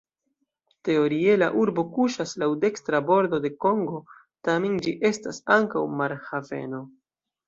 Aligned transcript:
Teorie 0.87 1.33
la 1.41 1.49
urbo 1.63 1.83
kuŝas 1.97 2.31
laŭ 2.43 2.47
dekstra 2.63 3.01
bordo 3.09 3.39
de 3.43 3.51
Kongo, 3.65 3.99
tamen 4.49 4.79
ĝi 4.87 4.95
estas 5.11 5.41
ankaŭ 5.57 5.85
marhaveno. 6.01 6.81